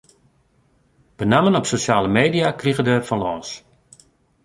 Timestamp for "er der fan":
2.87-3.23